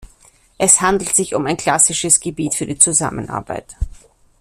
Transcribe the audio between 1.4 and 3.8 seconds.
ein klassisches Gebiet für die Zusammenarbeit.